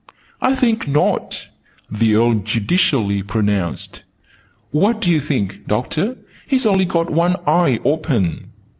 [0.41, 1.47] "I think not,"
[1.91, 4.01] the Earl judicially pronounced.
[4.71, 6.17] "What do you think, Doctor?
[6.47, 8.49] He's only got one eye open!"